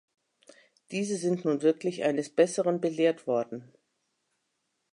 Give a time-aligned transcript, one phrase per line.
[0.89, 3.71] Diese sind nun wirklich eines Besseren belehrt worden.